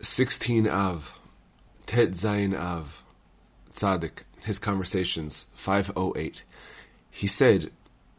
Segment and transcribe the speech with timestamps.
[0.00, 1.18] 16 Av,
[1.86, 3.02] Tet Zayin Av,
[3.74, 6.42] Tzaddik, his conversations, 508.
[7.10, 7.72] He said,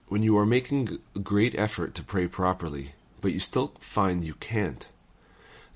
[0.10, 4.34] When you are making a great effort to pray properly, but you still find you
[4.34, 4.90] can't,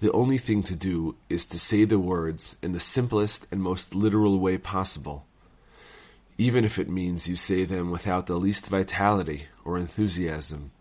[0.02, 3.96] the only thing to do is to say the words in the simplest and most
[3.96, 5.26] literal way possible,
[6.38, 10.72] even if it means you say them without the least vitality or enthusiasm.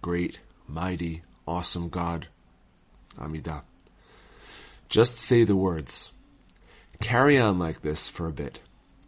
[0.00, 2.28] Great, mighty, awesome God.
[3.18, 3.62] Amidah.
[4.94, 6.12] Just say the words.
[7.00, 8.60] Carry on like this for a bit.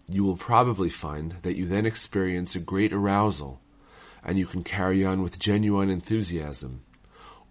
[0.08, 3.60] You will probably find that you then experience a great arousal,
[4.24, 6.82] and you can carry on with genuine enthusiasm,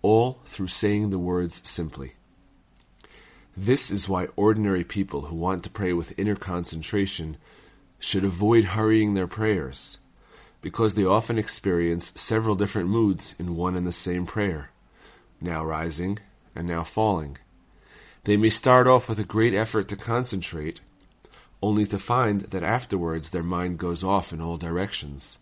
[0.01, 2.15] all through saying the words simply.
[3.55, 7.37] This is why ordinary people who want to pray with inner concentration
[7.99, 9.97] should avoid hurrying their prayers,
[10.59, 14.71] because they often experience several different moods in one and the same prayer,
[15.39, 16.19] now rising
[16.53, 17.37] and now falling.
[18.25, 20.81] They may start off with a great effort to concentrate,
[21.61, 25.37] only to find that afterwards their mind goes off in all directions.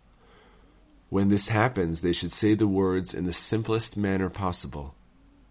[1.09, 4.95] When this happens, they should say the words in the simplest manner possible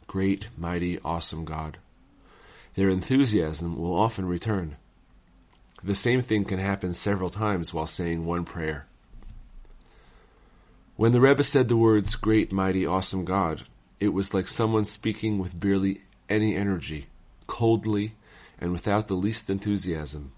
[0.07, 1.79] Great, mighty, awesome God.
[2.75, 4.77] Their enthusiasm will often return.
[5.83, 8.87] The same thing can happen several times while saying one prayer.
[10.97, 13.63] When the Rebbe said the words Great, mighty, awesome God,
[14.01, 17.07] it was like someone speaking with barely any energy
[17.53, 18.15] coldly,
[18.59, 20.33] and without the least enthusiasm.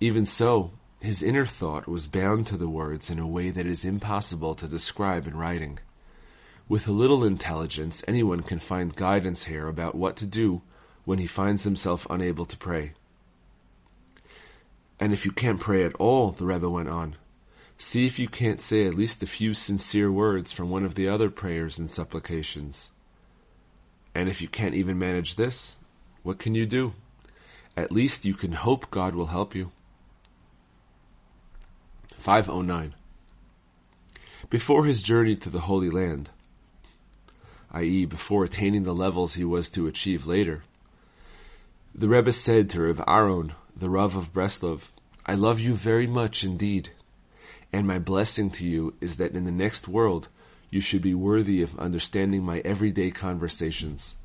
[0.00, 3.84] Even so, his inner thought was bound to the words in a way that is
[3.84, 5.78] impossible to describe in writing.
[6.70, 10.62] With a little intelligence, anyone can find guidance here about what to do
[11.04, 12.94] when he finds himself unable to pray.
[14.98, 17.16] And if you can't pray at all, the Rebbe went on,
[17.76, 21.08] see if you can't say at least a few sincere words from one of the
[21.08, 22.90] other prayers and supplications.
[24.14, 25.76] And if you can't even manage this,
[26.22, 26.94] what can you do?
[27.76, 29.70] At least you can hope God will help you.
[32.18, 32.94] 509.
[34.50, 36.30] Before his journey to the Holy Land,
[37.72, 40.64] i.e., before attaining the levels he was to achieve later,
[41.94, 44.88] the Rebbe said to Reb Aaron, the Rav of Breslov,
[45.24, 46.90] I love you very much indeed,
[47.72, 50.28] and my blessing to you is that in the next world
[50.70, 54.16] you should be worthy of understanding my everyday conversations.